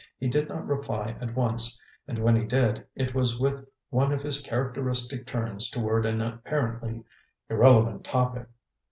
[0.17, 4.23] He did not reply at once, and when he did, it was with one of
[4.23, 7.03] his characteristic turns toward an apparently
[7.51, 8.47] irrelevant topic.